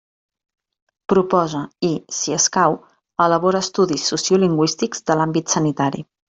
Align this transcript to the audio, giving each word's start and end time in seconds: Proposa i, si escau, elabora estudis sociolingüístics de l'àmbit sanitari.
Proposa 1.13 1.61
i, 1.89 1.91
si 2.21 2.35
escau, 2.39 2.79
elabora 3.27 3.63
estudis 3.69 4.09
sociolingüístics 4.15 5.09
de 5.11 5.21
l'àmbit 5.23 5.59
sanitari. 5.59 6.07